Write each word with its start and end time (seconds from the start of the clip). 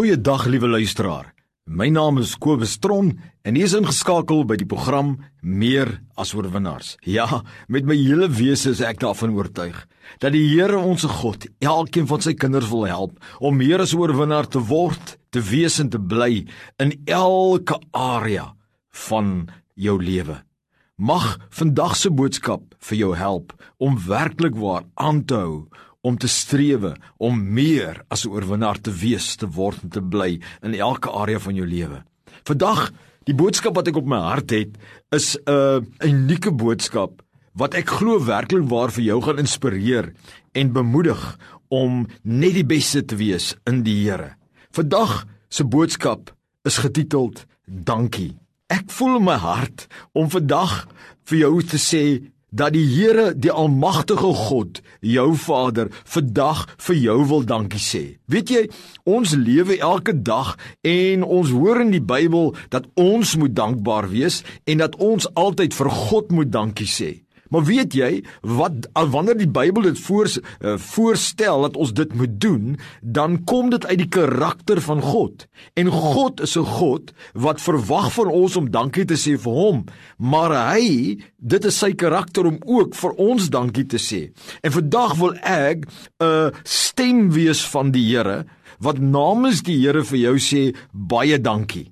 Goeiedag 0.00 0.46
liewe 0.48 0.68
luisteraar. 0.68 1.26
My 1.68 1.90
naam 1.92 2.22
is 2.22 2.30
Kobus 2.40 2.78
Tron 2.80 3.10
en 3.44 3.56
ek 3.58 3.66
is 3.66 3.74
ingeskakel 3.76 4.46
by 4.48 4.56
die 4.56 4.64
program 4.64 5.10
Meer 5.44 5.90
as 6.16 6.30
oorwinnaars. 6.32 6.94
Ja, 7.04 7.42
met 7.68 7.84
my 7.84 7.98
hele 8.00 8.30
wese 8.32 8.72
is 8.72 8.80
ek 8.80 9.02
daarvan 9.02 9.34
oortuig 9.36 9.76
dat 10.24 10.32
die 10.32 10.46
Here 10.54 10.80
ons 10.80 11.04
God 11.20 11.44
elkeen 11.60 12.08
van 12.08 12.24
sy 12.24 12.32
kinders 12.32 12.70
wil 12.72 12.88
help 12.88 13.20
om 13.44 13.60
meer 13.60 13.84
as 13.84 13.92
oorwinnaar 13.92 14.48
te 14.48 14.64
word, 14.72 15.18
te 15.36 15.44
wees 15.44 15.76
en 15.84 15.92
te 15.92 16.00
bly 16.00 16.46
in 16.80 16.96
elke 17.04 17.76
area 17.92 18.54
van 19.04 19.50
jou 19.76 19.98
lewe. 20.00 20.40
Mag 20.96 21.36
vandag 21.52 21.92
se 22.00 22.08
boodskap 22.08 22.72
vir 22.88 23.02
jou 23.02 23.12
help 23.20 23.52
om 23.76 24.00
werklik 24.08 24.56
waar 24.56 24.88
aan 24.96 25.26
te 25.28 25.44
hou 25.44 25.68
om 26.00 26.16
te 26.16 26.28
strewe 26.28 26.94
om 27.18 27.52
meer 27.52 28.04
as 28.08 28.24
'n 28.24 28.30
oorwinnaar 28.30 28.80
te 28.80 28.90
wees, 28.90 29.36
te 29.36 29.46
word 29.46 29.82
en 29.82 29.88
te 29.88 30.02
bly 30.02 30.40
in 30.62 30.74
elke 30.74 31.10
area 31.10 31.38
van 31.38 31.54
jou 31.54 31.66
lewe. 31.66 32.02
Vandag, 32.44 32.90
die 33.24 33.34
boodskap 33.34 33.74
wat 33.74 33.88
ek 33.88 33.96
op 33.96 34.06
my 34.06 34.18
hart 34.18 34.50
het, 34.50 34.78
is 35.10 35.36
'n 35.46 35.86
unieke 36.04 36.52
boodskap 36.52 37.22
wat 37.52 37.74
ek 37.74 37.88
glo 37.88 38.24
werklik 38.24 38.68
waar 38.68 38.90
vir 38.90 39.04
jou 39.04 39.20
gaan 39.22 39.38
inspireer 39.38 40.12
en 40.52 40.72
bemoedig 40.72 41.38
om 41.68 42.06
net 42.22 42.54
die 42.54 42.66
beste 42.66 43.04
te 43.04 43.16
wees 43.16 43.54
in 43.66 43.82
die 43.82 44.04
Here. 44.04 44.36
Vandag 44.70 45.26
se 45.48 45.64
boodskap 45.64 46.34
is 46.64 46.78
getiteld 46.78 47.46
Dankie. 47.66 48.36
Ek 48.70 48.90
voel 48.90 49.16
in 49.16 49.24
my 49.24 49.36
hart 49.38 49.86
om 50.12 50.30
vandag 50.30 50.88
vir 51.30 51.38
jou 51.38 51.62
te 51.62 51.78
sê 51.78 52.02
dat 52.50 52.74
die 52.74 52.86
Here, 52.86 53.30
die 53.34 53.52
almagtige 53.52 54.32
God, 54.34 54.80
jou 55.00 55.34
Vader, 55.38 55.90
vandag 56.04 56.66
vir 56.86 56.96
jou 56.96 57.18
wil 57.30 57.46
dankie 57.46 57.82
sê. 57.82 58.02
Weet 58.30 58.50
jy, 58.50 58.62
ons 59.08 59.34
lewe 59.38 59.78
elke 59.78 60.14
dag 60.14 60.56
en 60.86 61.24
ons 61.24 61.54
hoor 61.54 61.82
in 61.86 61.94
die 61.94 62.02
Bybel 62.02 62.54
dat 62.74 62.86
ons 63.00 63.36
moet 63.40 63.54
dankbaar 63.56 64.10
wees 64.10 64.42
en 64.66 64.82
dat 64.82 64.98
ons 64.98 65.28
altyd 65.34 65.74
vir 65.74 65.90
God 65.90 66.30
moet 66.34 66.52
dankie 66.52 66.90
sê. 66.90 67.12
Maar 67.50 67.64
weet 67.66 67.94
jy 67.94 68.10
wat 68.46 68.88
wanneer 68.94 69.38
die 69.38 69.50
Bybel 69.50 69.88
dit 69.90 69.98
voor 70.06 70.30
uh, 70.30 70.76
voorstel 70.78 71.66
dat 71.66 71.76
ons 71.76 71.92
dit 71.92 72.14
moet 72.14 72.40
doen, 72.40 72.78
dan 73.00 73.40
kom 73.44 73.70
dit 73.70 73.86
uit 73.86 73.98
die 73.98 74.08
karakter 74.08 74.80
van 74.80 75.02
God. 75.02 75.46
En 75.74 75.90
God 75.90 76.40
is 76.40 76.56
'n 76.56 76.64
God 76.64 77.12
wat 77.34 77.60
verwag 77.60 78.12
van 78.12 78.28
ons 78.28 78.56
om 78.56 78.70
dankie 78.70 79.04
te 79.04 79.18
sê 79.18 79.36
vir 79.38 79.52
hom, 79.52 79.84
maar 80.16 80.74
hy, 80.74 81.18
dit 81.36 81.64
is 81.64 81.78
sy 81.78 81.92
karakter 81.92 82.46
om 82.46 82.58
ook 82.64 82.94
vir 82.94 83.10
ons 83.10 83.48
dankie 83.48 83.86
te 83.86 83.98
sê. 83.98 84.30
En 84.62 84.72
vandag 84.72 85.14
wil 85.14 85.34
ek 85.42 85.86
'n 85.86 86.24
uh, 86.24 86.50
stem 86.62 87.30
wees 87.32 87.66
van 87.66 87.90
die 87.90 88.06
Here 88.10 88.44
wat 88.78 88.98
namens 88.98 89.62
die 89.62 89.78
Here 89.78 90.04
vir 90.04 90.18
jou 90.18 90.36
sê 90.38 90.74
baie 90.92 91.38
dankie. 91.38 91.90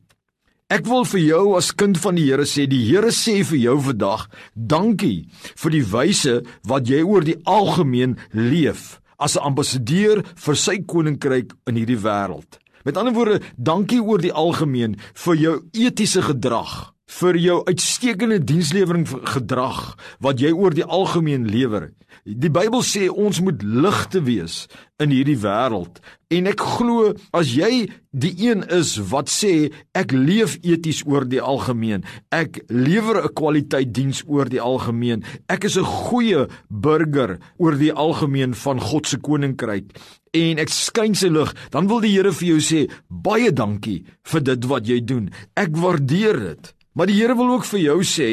Ek 0.69 0.85
wil 0.85 1.07
vir 1.09 1.23
jou 1.23 1.45
as 1.57 1.71
kind 1.73 1.97
van 1.97 2.19
die 2.19 2.27
Here 2.27 2.45
sê, 2.45 2.67
die 2.69 2.83
Here 2.85 3.09
sê 3.09 3.39
vir 3.41 3.57
jou 3.57 3.77
vandag, 3.87 4.27
dankie 4.53 5.25
vir 5.57 5.73
die 5.73 5.87
wyse 5.95 6.35
wat 6.69 6.91
jy 6.93 6.99
oor 7.09 7.25
die 7.25 7.39
algemeen 7.49 8.19
leef 8.37 9.01
as 9.17 9.39
'n 9.39 9.49
ambassadeur 9.49 10.21
vir 10.37 10.57
sy 10.57 10.77
koninkryk 10.85 11.57
in 11.67 11.81
hierdie 11.81 11.97
wêreld. 11.97 12.61
Met 12.85 12.99
ander 13.01 13.15
woorde, 13.17 13.41
dankie 13.57 14.03
oor 14.05 14.21
die 14.21 14.33
algemeen 14.33 15.01
vir 15.15 15.37
jou 15.37 15.57
etiese 15.73 16.21
gedrag, 16.21 16.93
vir 17.09 17.39
jou 17.41 17.59
uitstekende 17.65 18.39
dienslewering 18.45 19.07
gedrag 19.33 19.97
wat 20.25 20.43
jy 20.43 20.53
oor 20.53 20.75
die 20.77 20.85
algemeen 20.85 21.49
lewer. 21.49 21.89
Die 22.25 22.51
Bybel 22.53 22.83
sê 22.85 23.09
ons 23.09 23.41
moet 23.45 23.63
ligte 23.63 24.21
wees 24.27 24.67
in 25.01 25.13
hierdie 25.13 25.39
wêreld. 25.41 26.01
En 26.35 26.49
ek 26.51 26.61
glo 26.77 27.15
as 27.37 27.55
jy 27.57 27.89
die 28.13 28.33
een 28.43 28.65
is 28.75 28.97
wat 29.13 29.31
sê 29.33 29.71
ek 29.97 30.13
leef 30.13 30.59
eties 30.61 31.01
oor 31.09 31.25
die 31.29 31.41
algemeen. 31.41 32.05
Ek 32.33 32.61
lewer 32.69 33.25
'n 33.25 33.33
kwaliteit 33.33 33.95
diens 33.95 34.23
oor 34.27 34.49
die 34.49 34.61
algemeen. 34.61 35.25
Ek 35.49 35.65
is 35.65 35.79
'n 35.79 35.85
goeie 35.85 36.49
burger 36.69 37.39
oor 37.57 37.77
die 37.77 37.93
algemeen 37.93 38.55
van 38.55 38.81
God 38.81 39.07
se 39.07 39.17
koninkryk. 39.17 39.97
En 40.33 40.59
ek 40.59 40.69
skyn 40.69 41.15
sy 41.15 41.29
lig. 41.29 41.55
Dan 41.71 41.89
wil 41.89 42.01
die 42.01 42.13
Here 42.13 42.33
vir 42.33 42.49
jou 42.49 42.61
sê 42.61 42.91
baie 43.09 43.53
dankie 43.53 44.05
vir 44.25 44.41
dit 44.41 44.65
wat 44.65 44.87
jy 44.87 45.01
doen. 45.01 45.31
Ek 45.57 45.77
waardeer 45.77 46.39
dit 46.39 46.75
maar 46.99 47.07
die 47.07 47.21
Here 47.21 47.37
wil 47.39 47.55
ook 47.55 47.67
vir 47.71 47.81
jou 47.85 48.01
sê 48.03 48.31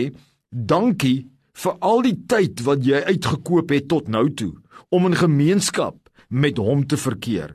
dankie 0.49 1.27
vir 1.55 1.75
al 1.85 2.01
die 2.01 2.15
tyd 2.25 2.63
wat 2.65 2.81
jy 2.83 3.03
uitgekoop 3.05 3.69
het 3.75 3.85
tot 3.91 4.09
nou 4.09 4.25
toe 4.33 4.55
om 4.89 5.05
in 5.05 5.17
gemeenskap 5.19 5.99
met 6.29 6.57
hom 6.57 6.81
te 6.89 6.97
verkeer. 6.97 7.53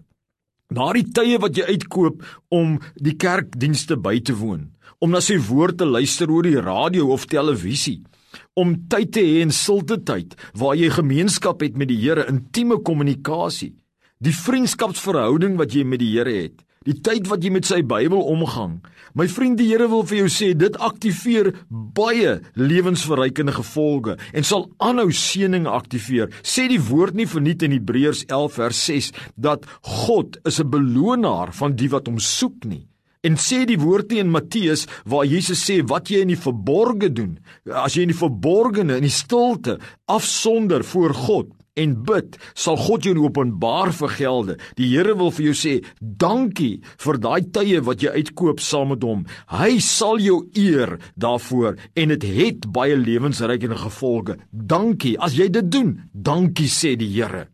Daardie 0.71 1.09
tye 1.11 1.41
wat 1.43 1.57
jy 1.59 1.67
uitkoop 1.67 2.23
om 2.55 2.77
die 2.95 3.17
kerkdienste 3.19 3.97
by 3.99 4.21
te 4.23 4.37
woon, 4.39 4.69
om 5.03 5.11
na 5.11 5.19
sy 5.25 5.41
woord 5.43 5.81
te 5.81 5.89
luister 5.89 6.31
oor 6.31 6.47
die 6.47 6.61
radio 6.63 7.11
of 7.11 7.27
televisie, 7.27 7.99
om 8.55 8.77
tyd 8.93 9.11
te 9.17 9.25
hê 9.27 9.41
in 9.43 9.51
stilte 9.55 9.99
tyd 10.07 10.37
waar 10.55 10.79
jy 10.79 10.93
gemeenskap 10.95 11.65
het 11.67 11.75
met 11.75 11.91
die 11.91 11.99
Here, 11.99 12.29
intieme 12.31 12.79
kommunikasie, 12.87 13.75
die 14.23 14.37
vriendskapsverhouding 14.37 15.59
wat 15.59 15.75
jy 15.75 15.83
met 15.83 16.05
die 16.05 16.13
Here 16.15 16.37
het, 16.45 16.63
Die 16.89 16.95
tyd 16.97 17.27
wat 17.29 17.43
jy 17.45 17.51
met 17.53 17.67
sy 17.69 17.83
Bybel 17.85 18.23
omgang. 18.33 18.79
My 19.13 19.27
vriend, 19.29 19.59
die 19.61 19.67
Here 19.69 19.85
wil 19.93 20.01
vir 20.09 20.23
jou 20.23 20.29
sê 20.33 20.47
dit 20.57 20.79
aktiveer 20.81 21.51
baie 21.69 22.39
lewensverrykende 22.57 23.53
gevolge 23.53 24.15
en 24.33 24.49
sal 24.49 24.65
aanhou 24.81 25.11
seëninge 25.13 25.69
aktiveer. 25.69 26.33
Sê 26.41 26.71
die 26.73 26.81
woord 26.81 27.19
nie 27.21 27.29
verniet 27.29 27.67
in 27.69 27.77
Hebreërs 27.77 28.25
11 28.31 28.57
vers 28.57 28.81
6 28.89 29.11
dat 29.37 29.69
God 30.07 30.41
is 30.49 30.57
'n 30.65 30.73
belonaar 30.73 31.53
van 31.53 31.77
die 31.77 31.91
wat 31.93 32.09
hom 32.09 32.17
soek 32.17 32.65
nie. 32.65 32.89
En 33.21 33.37
sê 33.37 33.67
die 33.69 33.77
woord 33.77 34.09
nie 34.09 34.25
in 34.25 34.33
Matteus 34.33 34.87
waar 35.05 35.29
Jesus 35.29 35.61
sê 35.61 35.85
wat 35.85 36.09
jy 36.09 36.25
in 36.25 36.33
die 36.33 36.45
verborgde 36.49 37.13
doen, 37.13 37.39
as 37.69 37.93
jy 37.93 38.09
in 38.09 38.15
die 38.17 38.25
verborgene 38.25 38.97
in 38.97 39.05
die 39.05 39.13
stilte 39.13 39.77
afsonder 40.09 40.83
voor 40.83 41.13
God 41.13 41.60
en 41.81 41.97
bid, 42.07 42.37
sal 42.55 42.77
God 42.81 43.09
jou 43.09 43.17
openbaar 43.25 43.95
vergelde. 43.97 44.59
Die 44.77 44.91
Here 44.93 45.17
wil 45.17 45.33
vir 45.35 45.51
jou 45.51 45.57
sê, 45.57 45.75
dankie 46.01 46.83
vir 47.01 47.21
daai 47.23 47.49
tye 47.55 47.81
wat 47.87 48.05
jy 48.05 48.13
uitkoop 48.21 48.61
saam 48.61 48.93
met 48.95 49.05
hom. 49.07 49.25
Hy 49.55 49.79
sal 49.85 50.21
jou 50.21 50.43
eer 50.59 50.99
daarvoor 51.21 51.79
en 51.97 52.15
dit 52.17 52.29
het, 52.29 52.51
het 52.51 52.69
baie 52.73 52.97
lewensryke 52.97 53.71
gevolge. 53.85 54.39
Dankie 54.51 55.17
as 55.21 55.37
jy 55.39 55.49
dit 55.53 55.73
doen. 55.73 55.97
Dankie 56.13 56.69
sê 56.69 56.97
die 57.01 57.11
Here. 57.15 57.49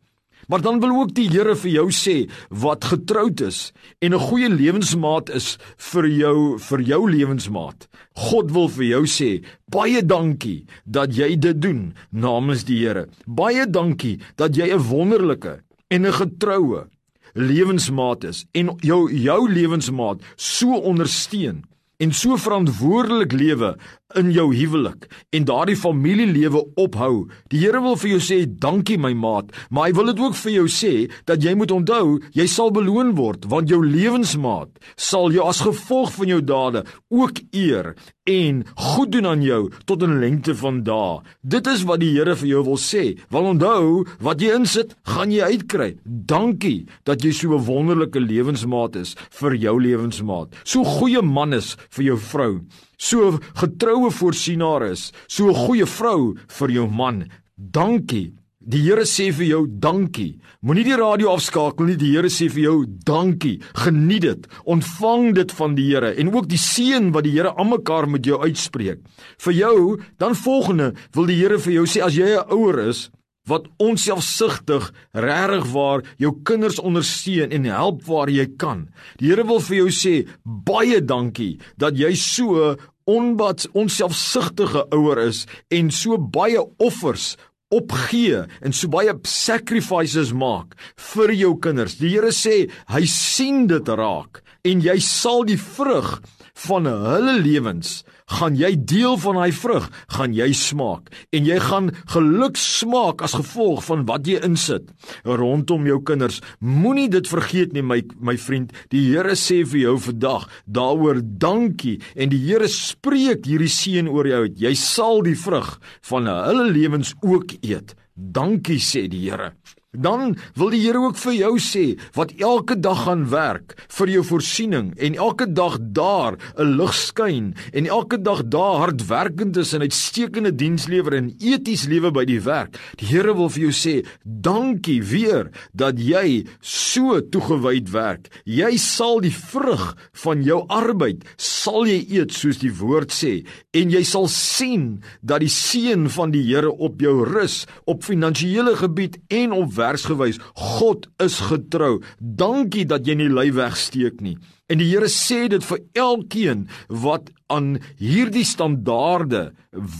Maar 0.46 0.62
dan 0.62 0.80
wil 0.80 0.90
ook 0.90 1.14
die 1.14 1.28
Here 1.30 1.56
vir 1.56 1.70
jou 1.70 1.86
sê 1.90 2.16
wat 2.50 2.84
getroud 2.84 3.40
is 3.40 3.72
en 3.98 4.14
'n 4.14 4.26
goeie 4.28 4.48
lewensmaat 4.48 5.28
is 5.30 5.58
vir 5.76 6.06
jou 6.08 6.58
vir 6.58 6.80
jou 6.80 7.10
lewensmaat. 7.10 7.88
God 8.14 8.50
wil 8.50 8.68
vir 8.68 8.84
jou 8.84 9.04
sê 9.06 9.44
baie 9.68 10.02
dankie 10.02 10.66
dat 10.84 11.16
jy 11.16 11.36
dit 11.36 11.60
doen 11.60 11.94
namens 12.10 12.64
die 12.64 12.78
Here. 12.78 13.08
Baie 13.26 13.66
dankie 13.66 14.20
dat 14.36 14.56
jy 14.56 14.70
'n 14.72 14.88
wonderlike 14.88 15.60
en 15.90 16.06
'n 16.06 16.12
getroue 16.12 16.86
lewensmaat 17.34 18.24
is 18.24 18.46
en 18.52 18.76
jou 18.80 19.12
jou 19.12 19.52
lewensmaat 19.52 20.22
so 20.36 20.78
ondersteun 20.78 21.64
en 22.02 22.12
so 22.12 22.36
verantwoordelik 22.40 23.32
lewe 23.32 23.74
in 24.20 24.30
jou 24.34 24.48
huwelik 24.54 25.06
en 25.34 25.46
daardie 25.48 25.76
familielewe 25.76 26.62
ophou. 26.80 27.26
Die 27.50 27.60
Here 27.62 27.80
wil 27.82 27.96
vir 28.00 28.16
jou 28.16 28.22
sê 28.22 28.38
dankie 28.46 28.98
my 29.00 29.12
maat, 29.16 29.52
maar 29.70 29.88
hy 29.88 29.96
wil 29.96 30.12
dit 30.12 30.22
ook 30.22 30.36
vir 30.42 30.52
jou 30.58 30.66
sê 30.70 30.92
dat 31.28 31.42
jy 31.44 31.56
moet 31.58 31.72
onthou, 31.74 32.18
jy 32.36 32.46
sal 32.50 32.72
beloon 32.74 33.14
word 33.18 33.48
want 33.50 33.70
jou 33.72 33.80
lewensmaat 33.84 34.70
sal 34.96 35.32
jou 35.34 35.46
as 35.46 35.64
gevolg 35.64 36.12
van 36.18 36.36
jou 36.36 36.42
dade 36.44 36.84
ook 37.12 37.42
eer 37.52 37.94
en 38.26 38.64
goed 38.74 39.12
doen 39.12 39.26
aan 39.26 39.42
jou 39.42 39.70
tot 39.84 40.02
'n 40.02 40.18
lengte 40.20 40.54
van 40.54 40.82
dae. 40.82 41.20
Dit 41.42 41.66
is 41.66 41.84
wat 41.84 42.00
die 42.00 42.12
Here 42.16 42.36
vir 42.36 42.48
jou 42.48 42.64
wil 42.64 42.76
sê. 42.78 43.18
Wil 43.30 43.44
onthou, 43.44 44.06
wat 44.20 44.40
jy 44.40 44.54
insit, 44.54 44.94
gaan 45.04 45.30
jy 45.30 45.42
uitkry. 45.42 45.96
Dankie 46.04 46.86
dat 47.04 47.22
jy 47.22 47.32
so 47.32 47.54
'n 47.54 47.64
wonderlike 47.64 48.20
lewensmaat 48.20 48.96
is 48.96 49.16
vir 49.30 49.54
jou 49.54 49.80
lewensmaat. 49.80 50.48
So 50.64 50.84
goeie 50.84 51.22
man 51.22 51.52
is 51.52 51.76
vir 51.90 52.04
jou 52.04 52.18
vrou 52.18 52.60
so 52.96 53.38
getroue 53.60 54.10
voorsienaar 54.10 54.90
is, 54.92 55.12
so 55.28 55.48
'n 55.48 55.54
goeie 55.54 55.86
vrou 55.86 56.36
vir 56.48 56.70
jou 56.70 56.88
man. 56.88 57.30
Dankie. 57.56 58.32
Die 58.66 58.80
Here 58.82 59.04
sê 59.06 59.28
vir 59.30 59.46
jou 59.46 59.60
dankie. 59.70 60.40
Moenie 60.66 60.82
die 60.88 60.96
radio 60.98 61.30
afskakel 61.36 61.86
nie. 61.86 61.98
Die 62.00 62.10
Here 62.16 62.26
sê 62.32 62.48
vir 62.50 62.64
jou 62.64 62.78
dankie. 63.06 63.60
Geniet 63.78 64.24
dit. 64.24 64.48
Ontvang 64.66 65.28
dit 65.36 65.52
van 65.54 65.76
die 65.78 65.84
Here 65.92 66.10
en 66.18 66.32
ook 66.34 66.48
die 66.50 66.58
seën 66.58 67.12
wat 67.14 67.28
die 67.28 67.36
Here 67.36 67.52
aan 67.54 67.70
mekaar 67.70 68.08
met 68.10 68.26
jou 68.26 68.40
uitspreek. 68.42 69.04
Vir 69.38 69.54
jou, 69.54 69.76
dan 70.18 70.34
volgende, 70.34 70.96
wil 71.14 71.30
die 71.30 71.38
Here 71.38 71.60
vir 71.62 71.76
jou 71.76 71.86
sê 71.86 72.02
as 72.02 72.18
jy 72.18 72.26
'n 72.34 72.50
ouer 72.50 72.88
is, 72.88 73.10
wat 73.46 73.68
onselfsugtig 73.78 74.90
regtig 75.14 75.70
waar 75.70 76.02
jou 76.18 76.34
kinders 76.42 76.80
ondersteun 76.80 77.52
en 77.52 77.64
help 77.64 78.02
waar 78.04 78.28
jy 78.28 78.46
kan. 78.58 78.88
Die 79.18 79.30
Here 79.30 79.46
wil 79.46 79.60
vir 79.60 79.76
jou 79.76 79.90
sê 79.90 80.26
baie 80.44 81.00
dankie 81.00 81.60
dat 81.78 81.94
jy 81.94 82.14
so 82.14 82.74
onbats 83.06 83.68
onselfsugtige 83.72 84.86
ouer 84.90 85.18
is 85.28 85.44
en 85.70 85.92
so 85.94 86.18
baie 86.18 86.58
offers 86.82 87.36
opgee 87.74 88.44
en 88.62 88.74
so 88.74 88.90
baie 88.92 89.14
sacrifices 89.26 90.32
maak 90.32 90.76
vir 91.12 91.34
jou 91.34 91.54
kinders. 91.62 91.98
Die 91.98 92.12
Here 92.14 92.32
sê 92.34 92.66
hy 92.92 93.04
sien 93.10 93.66
dit 93.70 93.88
raak 93.88 94.42
en 94.66 94.82
jy 94.82 94.98
sal 95.02 95.44
die 95.46 95.60
vrug 95.60 96.18
van 96.66 96.88
hulle 96.88 97.36
lewens 97.44 98.00
gaan 98.38 98.56
jy 98.58 98.72
deel 98.90 99.14
van 99.22 99.38
daai 99.38 99.54
vrug 99.54 99.86
gaan 100.16 100.32
jy 100.34 100.48
smaak. 100.56 101.12
En 101.30 101.46
jy 101.46 101.58
gaan 101.62 101.92
geluk 102.10 102.58
smaak 102.58 103.22
as 103.22 103.36
gevolg 103.38 103.84
van 103.86 104.02
wat 104.08 104.26
jy 104.26 104.40
insit 104.46 104.88
rondom 105.24 105.86
jou 105.86 106.00
kinders. 106.02 106.40
Moenie 106.58 107.08
dit 107.12 107.28
vergeet 107.30 107.76
nie 107.76 107.84
my 107.86 108.00
my 108.18 108.34
vriend. 108.40 108.74
Die 108.90 109.04
Here 109.06 109.36
sê 109.38 109.62
vir 109.62 109.82
jou 109.84 109.96
vandag 110.08 110.48
daaroor 110.66 111.22
dankie. 111.22 112.00
En 112.16 112.32
die 112.32 112.42
Here 112.48 112.68
spreek 112.72 113.46
hierdie 113.46 113.70
seën 113.70 114.10
oor 114.10 114.26
jou 114.26 114.44
jy 114.58 114.74
sal 114.74 115.22
die 115.26 115.38
vrug 115.38 115.76
van 116.10 116.26
hulle 116.32 116.70
lewens 116.72 117.14
ook 117.22 117.58
eet. 117.62 117.94
Dankie 118.16 118.80
sê 118.82 119.06
die 119.12 119.28
Here 119.28 119.54
Dan 119.98 120.36
wil 120.54 120.70
die 120.70 120.82
Here 120.86 121.00
ook 121.00 121.16
vir 121.16 121.34
jou 121.34 121.52
sê 121.62 121.84
wat 122.16 122.34
elke 122.38 122.76
dag 122.80 123.04
gaan 123.06 123.24
werk 123.32 123.74
vir 123.98 124.12
jou 124.16 124.22
voorsiening 124.24 124.92
en 124.98 125.16
elke 125.16 125.46
dag 125.52 125.78
daar 125.80 126.36
'n 126.58 126.76
lig 126.76 126.94
skyn 126.94 127.54
en 127.72 127.86
elke 127.86 128.18
dag 128.22 128.44
daar 128.44 128.78
hardwerkend 128.78 129.56
is 129.56 129.72
en 129.72 129.80
uitstekende 129.80 130.54
diens 130.54 130.86
lewer 130.86 131.14
en 131.14 131.34
eties 131.40 131.86
lewe 131.86 132.10
by 132.10 132.24
die 132.24 132.40
werk. 132.40 132.78
Die 132.96 133.06
Here 133.06 133.34
wil 133.34 133.48
vir 133.48 133.62
jou 133.62 133.72
sê, 133.72 134.06
dankie 134.24 135.02
weer 135.02 135.50
dat 135.72 135.98
jy 135.98 136.46
so 136.60 137.20
toegewyd 137.20 137.90
werk. 137.90 138.28
Jy 138.44 138.76
sal 138.76 139.20
die 139.20 139.34
vrug 139.34 139.96
van 140.12 140.42
jou 140.42 140.64
arbeid 140.68 141.24
sal 141.36 141.86
jy 141.86 141.98
eet 142.18 142.32
soos 142.32 142.58
die 142.58 142.72
woord 142.72 143.12
sê 143.14 143.44
en 143.76 143.90
jy 143.90 144.02
sal 144.06 144.28
sien 144.28 145.02
dat 145.22 145.42
die 145.44 145.52
seën 145.52 146.08
van 146.16 146.30
die 146.34 146.44
Here 146.46 146.70
op 146.70 147.00
jou 147.02 147.24
rus 147.26 147.64
op 147.90 148.04
finansiële 148.06 148.76
gebied 148.78 149.18
en 149.34 149.52
op 149.56 149.72
werksgewys. 149.86 150.40
God 150.54 151.08
is 151.22 151.38
getrou. 151.50 152.00
Dankie 152.18 152.86
dat 152.88 153.06
jy 153.06 153.18
nie 153.22 153.30
lui 153.30 153.50
wegsteek 153.54 154.20
nie. 154.24 154.36
En 154.70 154.80
die 154.82 154.88
Here 154.90 155.08
sê 155.12 155.46
dit 155.50 155.62
vir 155.62 155.82
elkeen 155.94 156.66
wat 156.90 157.30
aan 157.52 157.76
hierdie 158.00 158.46
standaarde 158.46 159.52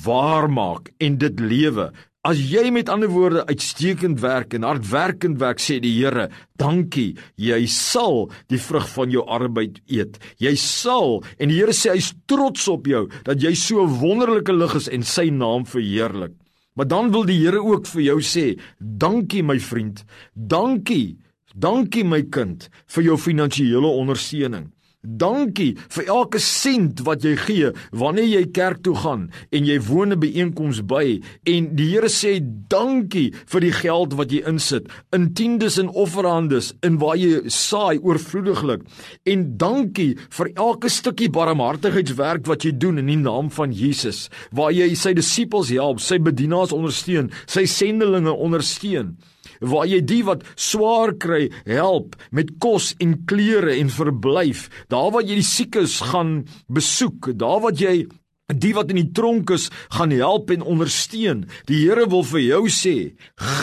waarmaak 0.05 0.91
en 0.99 1.19
dit 1.23 1.41
lewe. 1.41 1.93
As 2.27 2.41
jy 2.43 2.73
met 2.75 2.89
ander 2.91 3.11
woorde 3.13 3.45
uitstekend 3.47 4.19
werk 4.19 4.57
en 4.57 4.65
hardwerkend 4.67 5.39
werk, 5.39 5.61
sê 5.63 5.77
die 5.79 5.93
Here, 5.95 6.27
dankie. 6.59 7.13
Jy 7.39 7.61
sal 7.71 8.33
die 8.51 8.59
vrug 8.59 8.89
van 8.97 9.15
jou 9.15 9.23
arbeid 9.31 9.79
eet. 9.87 10.19
Jy 10.43 10.57
sal 10.59 11.21
en 11.39 11.53
die 11.53 11.61
Here 11.61 11.77
sê 11.77 11.95
hy's 11.95 12.11
trots 12.27 12.67
op 12.73 12.91
jou 12.91 13.05
dat 13.29 13.39
jy 13.45 13.55
so 13.55 13.87
'n 13.87 14.01
wonderlike 14.03 14.53
lig 14.53 14.75
is 14.75 14.89
en 14.89 15.07
sy 15.07 15.31
naam 15.31 15.63
verheerlik. 15.63 16.35
Maar 16.77 16.89
dan 16.89 17.11
wil 17.11 17.25
die 17.25 17.39
Here 17.41 17.63
ook 17.65 17.89
vir 17.89 18.03
jou 18.11 18.19
sê, 18.21 18.51
dankie 18.79 19.43
my 19.43 19.57
vriend. 19.61 20.05
Dankie. 20.35 21.17
Dankie 21.57 22.05
my 22.05 22.21
kind 22.29 22.69
vir 22.93 23.07
jou 23.07 23.17
finansiële 23.17 23.89
ondersteuning. 23.89 24.69
Dankie 25.07 25.77
vir 25.95 26.09
elke 26.11 26.41
sent 26.43 27.05
wat 27.07 27.23
jy 27.23 27.37
gee 27.39 27.69
wanneer 27.95 28.27
jy 28.27 28.43
kerk 28.57 28.81
toe 28.83 28.97
gaan 28.99 29.29
en 29.55 29.69
jy 29.69 29.77
woon 29.87 30.13
'n 30.13 30.19
byeenkoms 30.19 30.83
by 30.83 31.21
en 31.47 31.69
die 31.77 31.87
Here 31.87 32.09
sê 32.11 32.41
dankie 32.43 33.33
vir 33.47 33.61
die 33.61 33.73
geld 33.73 34.17
wat 34.19 34.33
jy 34.33 34.43
insit 34.49 34.89
in 35.13 35.33
tiendes 35.35 35.79
en 35.79 35.89
offerandes 35.89 36.73
in 36.83 36.99
waar 36.99 37.17
jy 37.17 37.49
saai 37.49 37.99
oorvloediglik. 38.03 38.83
En 39.25 39.57
dankie 39.57 40.19
vir 40.31 40.51
elke 40.57 40.89
stukkie 40.89 41.31
barmhartigheidswerk 41.31 42.47
wat 42.47 42.65
jy 42.65 42.73
doen 42.73 42.99
in 42.99 43.07
die 43.07 43.17
naam 43.17 43.51
van 43.51 43.71
Jesus 43.73 44.29
waar 44.51 44.73
jy 44.73 44.95
sy 44.95 45.15
disippels 45.15 45.71
help, 45.71 46.01
sy 46.01 46.19
bedienaars 46.19 46.73
ondersteun, 46.73 47.31
sy 47.47 47.65
sendelinge 47.65 48.33
ondersteun 48.33 49.17
waar 49.61 49.87
jy 49.91 50.01
die 50.05 50.23
wat 50.27 50.45
swaar 50.57 51.15
kry 51.23 51.47
help 51.69 52.17
met 52.31 52.57
kos 52.63 52.93
en 53.03 53.17
klere 53.31 53.77
en 53.77 53.93
verblyf 53.93 54.69
daar 54.93 55.13
waar 55.15 55.27
jy 55.27 55.41
die 55.41 55.51
siekes 55.51 56.01
gaan 56.13 56.45
besoek 56.69 57.33
daar 57.39 57.63
waar 57.65 57.77
jy 57.77 58.07
die 58.55 58.75
wat 58.77 58.93
in 58.95 59.01
die 59.01 59.13
tronk 59.17 59.51
is 59.51 59.71
gaan 59.97 60.15
help 60.15 60.53
en 60.55 60.63
ondersteun 60.63 61.47
die 61.67 61.83
Here 61.87 62.07
wil 62.11 62.23
vir 62.27 62.45
jou 62.45 62.63
sê 62.71 62.97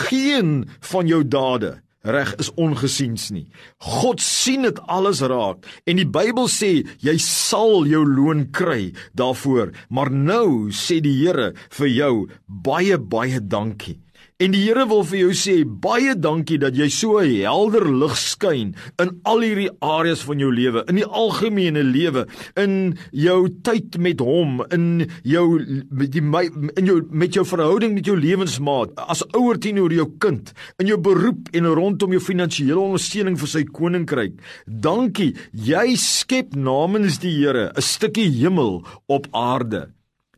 geen 0.08 0.64
van 0.92 1.08
jou 1.08 1.22
dade 1.24 1.78
reg 2.04 2.34
is 2.36 2.50
ongesiens 2.60 3.30
nie. 3.32 3.46
God 3.80 4.20
sien 4.20 4.66
dit 4.66 4.80
alles 4.92 5.22
raak 5.24 5.64
en 5.88 6.00
die 6.00 6.08
Bybel 6.08 6.48
sê 6.52 6.84
jy 7.04 7.16
sal 7.22 7.88
jou 7.88 8.04
loon 8.04 8.46
kry 8.52 8.92
daarvoor. 9.16 9.72
Maar 9.88 10.12
nou 10.12 10.70
sê 10.74 11.00
die 11.04 11.16
Here 11.22 11.52
vir 11.78 11.90
jou 11.90 12.14
baie 12.46 12.98
baie 12.98 13.40
dankie. 13.40 14.00
En 14.42 14.50
die 14.50 14.64
Here 14.64 14.82
wil 14.90 15.04
vir 15.06 15.20
jou 15.20 15.34
sê 15.38 15.52
baie 15.62 16.16
dankie 16.18 16.56
dat 16.58 16.74
jy 16.74 16.88
so 16.90 17.20
'n 17.22 17.46
helder 17.46 17.84
lig 17.86 18.16
skyn 18.18 18.74
in 18.98 19.20
al 19.22 19.44
hierdie 19.46 19.70
areas 19.78 20.24
van 20.26 20.40
jou 20.42 20.50
lewe, 20.50 20.82
in 20.88 20.96
die 20.96 21.06
algemene 21.06 21.84
lewe, 21.84 22.26
in 22.56 22.98
jou 23.12 23.48
tyd 23.62 23.96
met 23.96 24.18
hom, 24.18 24.64
in 24.72 25.06
jou 25.22 25.62
die 25.62 26.18
in 26.18 26.84
jou 26.84 27.06
met 27.12 27.32
jou 27.32 27.44
verhouding 27.44 27.94
met 27.94 28.06
jou 28.06 28.16
lewensmaat, 28.16 28.90
as 29.08 29.22
ouer 29.38 29.56
teenoor 29.56 29.92
jou 29.92 30.10
kind, 30.18 30.52
in 30.80 30.88
jou 30.88 30.98
beroep 30.98 31.54
en 31.54 31.66
rondom 31.66 32.10
jou 32.10 32.20
finansiële 32.20 32.80
ondersteuning 32.80 33.38
vir 33.38 33.48
sy 33.48 33.62
koninkryk. 33.62 34.34
Dankie, 34.66 35.36
jy 35.52 35.94
skep 35.94 36.56
namens 36.56 37.20
die 37.20 37.38
Here 37.38 37.70
'n 37.70 37.80
stukkie 37.80 38.30
hemel 38.42 38.82
op 39.06 39.28
aarde. 39.30 39.94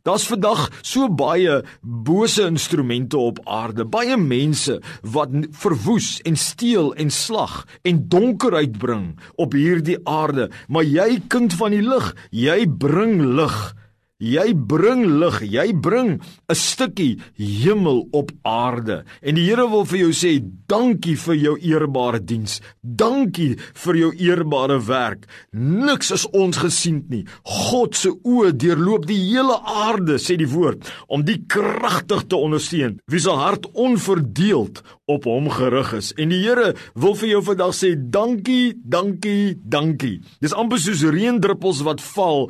Daar's 0.07 0.23
vandag 0.23 0.69
so 0.87 1.09
baie 1.11 1.57
bose 1.83 2.45
instrumente 2.47 3.17
op 3.19 3.41
aarde, 3.43 3.83
baie 3.83 4.15
mense 4.15 4.77
wat 5.03 5.33
verwoes 5.51 6.21
en 6.23 6.37
steel 6.39 6.93
en 6.95 7.11
slag 7.11 7.65
en 7.83 7.99
donkerheid 8.07 8.77
bring 8.79 9.09
op 9.35 9.57
hierdie 9.57 9.97
aarde, 10.07 10.47
maar 10.71 10.87
jy 10.87 11.19
kind 11.27 11.57
van 11.59 11.75
die 11.75 11.83
lig, 11.83 12.13
jy 12.31 12.61
bring 12.79 13.19
lig. 13.35 13.57
Jy 14.17 14.55
bring 14.57 15.03
lig, 15.21 15.43
jy 15.45 15.73
bring 15.77 16.17
'n 16.49 16.55
stukkie 16.55 17.19
hemel 17.37 18.07
op 18.11 18.31
aarde. 18.41 19.03
En 19.21 19.35
die 19.35 19.45
Here 19.45 19.69
wil 19.69 19.85
vir 19.85 19.99
jou 19.99 20.11
sê, 20.11 20.41
dankie 20.67 21.15
vir 21.15 21.35
jou 21.35 21.57
eerbare 21.61 22.19
diens. 22.19 22.59
Dankie 22.81 23.57
vir 23.73 23.95
jou 23.95 24.11
eerbare 24.17 24.79
werk. 24.79 25.27
Niks 25.53 26.11
is 26.11 26.25
ons 26.33 26.57
gesiend 26.57 27.09
nie. 27.09 27.25
God 27.43 27.95
se 27.95 28.09
oë 28.09 28.57
deurloop 28.57 29.05
die 29.05 29.21
hele 29.21 29.61
aarde, 29.63 30.17
sê 30.17 30.35
die 30.35 30.49
woord, 30.49 30.91
om 31.07 31.23
die 31.23 31.45
kragtig 31.47 32.27
te 32.27 32.35
ondersteun 32.35 32.99
wie 33.05 33.19
se 33.19 33.29
hart 33.29 33.71
onverdeeld 33.73 34.81
op 35.07 35.23
hom 35.23 35.47
gerig 35.49 35.93
is. 35.95 36.11
En 36.19 36.31
die 36.33 36.41
Here 36.43 36.73
wil 36.99 37.15
vir 37.15 37.29
jou 37.31 37.41
vandag 37.47 37.73
sê, 37.75 37.93
dankie, 37.95 38.75
dankie, 38.83 39.55
dankie. 39.63 40.17
Dis 40.43 40.55
amper 40.55 40.81
soos 40.83 41.05
reendruppels 41.07 41.79
wat 41.87 42.03
val. 42.13 42.49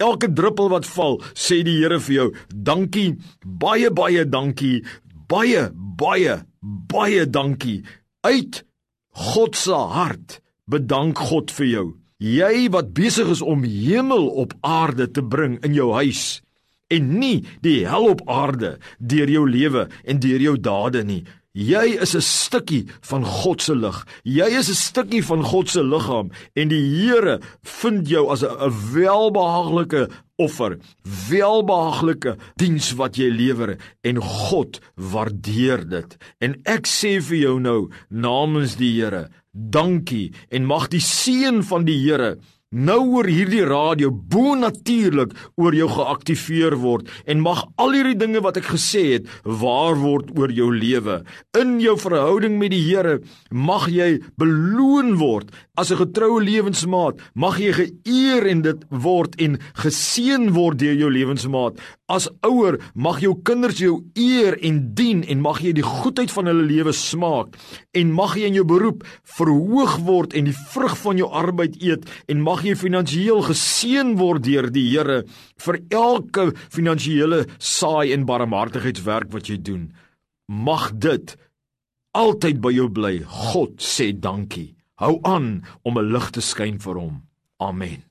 Elke 0.00 0.30
druppel 0.32 0.72
wat 0.72 0.88
val 0.88 1.20
sê 1.36 1.60
die 1.66 1.76
Here 1.82 2.00
vir 2.00 2.14
jou, 2.14 2.28
dankie, 2.54 3.10
baie 3.44 3.92
baie 3.92 4.24
dankie, 4.24 4.80
baie 5.28 5.68
baie 5.98 6.40
baie 6.88 7.24
dankie 7.26 7.82
uit 8.24 8.64
God 9.18 9.56
se 9.56 9.76
hart. 9.76 10.40
Bedank 10.68 11.20
God 11.30 11.52
vir 11.52 11.68
jou. 11.68 11.86
Jy 12.18 12.68
wat 12.74 12.92
besig 12.96 13.28
is 13.32 13.40
om 13.44 13.62
hemel 13.64 14.26
op 14.42 14.56
aarde 14.66 15.06
te 15.12 15.22
bring 15.22 15.56
in 15.64 15.76
jou 15.76 15.92
huis 15.96 16.40
en 16.92 17.08
nie 17.20 17.44
die 17.64 17.82
hel 17.88 18.08
op 18.14 18.22
aarde 18.30 18.76
deur 18.98 19.30
jou 19.30 19.44
lewe 19.48 19.86
en 20.08 20.20
deur 20.22 20.42
jou 20.42 20.56
dade 20.60 21.04
nie. 21.04 21.22
Jy 21.56 21.96
is 21.96 22.14
'n 22.14 22.20
stukkie 22.20 22.86
van 23.00 23.24
God 23.24 23.62
se 23.62 23.74
lig. 23.74 24.06
Jy 24.22 24.48
is 24.58 24.68
'n 24.68 24.74
stukkie 24.74 25.24
van 25.24 25.42
God 25.42 25.68
se 25.68 25.82
liggaam 25.82 26.30
en 26.54 26.68
die 26.68 26.84
Here 26.98 27.40
vind 27.62 28.08
jou 28.08 28.30
as 28.30 28.42
'n 28.42 28.70
welbehaaglike 28.92 30.08
offer, 30.36 30.78
welbehaaglike 31.30 32.36
diens 32.56 32.92
wat 32.92 33.16
jy 33.16 33.30
lewer 33.30 33.76
en 34.04 34.20
God 34.20 34.80
waardeer 34.94 35.88
dit. 35.88 36.16
En 36.40 36.54
ek 36.64 36.86
sê 36.86 37.20
vir 37.22 37.38
jou 37.38 37.60
nou 37.60 37.90
namens 38.10 38.76
die 38.76 39.00
Here, 39.00 39.28
dankie 39.52 40.32
en 40.50 40.66
mag 40.66 40.88
die 40.88 41.00
seën 41.00 41.62
van 41.62 41.84
die 41.84 41.98
Here 41.98 42.38
nou 42.68 42.98
oor 43.16 43.24
hierdie 43.24 43.64
radio 43.64 44.10
bo 44.12 44.52
natuurlik 44.58 45.32
oor 45.56 45.72
jou 45.72 45.86
geaktiveer 45.88 46.74
word 46.82 47.08
en 47.24 47.40
mag 47.40 47.62
al 47.80 47.94
hierdie 47.96 48.18
dinge 48.20 48.42
wat 48.44 48.58
ek 48.60 48.68
gesê 48.74 49.04
het 49.14 49.30
waar 49.44 49.96
word 49.96 50.34
oor 50.36 50.52
jou 50.52 50.68
lewe. 50.74 51.22
In 51.56 51.78
jou 51.80 51.96
verhouding 51.96 52.58
met 52.60 52.74
die 52.74 52.82
Here 52.84 53.18
mag 53.50 53.88
jy 53.88 54.18
beloon 54.36 55.16
word 55.16 55.48
as 55.78 55.90
'n 55.90 55.96
getroue 55.96 56.42
lewensmaat. 56.44 57.16
Mag 57.34 57.58
jy 57.58 57.72
geëer 57.72 58.46
en 58.46 58.62
dit 58.62 58.84
word 58.90 59.34
en 59.40 59.58
geseën 59.74 60.52
word 60.52 60.78
deur 60.78 60.94
jou 60.94 61.10
lewensmaat. 61.10 61.78
As 62.08 62.28
ouer 62.42 62.80
mag 62.94 63.20
jou 63.20 63.34
kinders 63.42 63.78
jou 63.78 64.04
eer 64.14 64.58
en 64.62 64.94
dien 64.94 65.24
en 65.24 65.40
mag 65.40 65.60
jy 65.60 65.72
die 65.72 65.82
goedheid 65.82 66.30
van 66.30 66.46
hulle 66.46 66.64
lewe 66.64 66.92
smaak 66.92 67.56
en 67.92 68.12
mag 68.12 68.36
jy 68.36 68.46
in 68.46 68.54
jou 68.54 68.64
beroep 68.64 69.04
verhoog 69.24 69.98
word 70.06 70.34
en 70.34 70.44
die 70.44 70.56
vrug 70.72 70.96
van 70.98 71.16
jou 71.16 71.28
arbeid 71.28 71.82
eet 71.82 72.08
en 72.28 72.42
mag 72.42 72.57
mag 72.58 72.66
jy 72.66 72.74
finansiëel 72.74 73.44
geseën 73.46 74.08
word 74.18 74.42
deur 74.42 74.66
die 74.74 74.82
Here 74.90 75.20
vir 75.62 75.76
elke 75.94 76.48
finansiële 76.74 77.44
saai 77.62 78.10
en 78.16 78.24
barmhartigheidswerk 78.26 79.30
wat 79.30 79.46
jy 79.46 79.60
doen. 79.62 79.92
mag 80.48 80.90
dit 80.96 81.36
altyd 82.16 82.58
by 82.58 82.72
jou 82.72 82.88
bly. 82.88 83.20
God 83.22 83.78
sê 83.84 84.10
dankie. 84.10 84.74
Hou 84.96 85.20
aan 85.22 85.62
om 85.84 85.98
'n 85.98 86.10
lig 86.12 86.30
te 86.30 86.40
skyn 86.40 86.80
vir 86.80 86.96
hom. 86.96 87.22
Amen. 87.60 88.07